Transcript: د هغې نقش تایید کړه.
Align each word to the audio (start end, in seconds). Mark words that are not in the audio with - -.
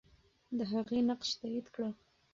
د 0.57 0.59
هغې 0.71 0.99
نقش 1.09 1.29
تایید 1.39 1.67
کړه. 1.75 1.89